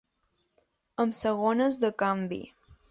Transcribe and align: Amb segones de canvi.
Amb 1.05 1.19
segones 1.21 1.81
de 1.85 1.95
canvi. 2.05 2.43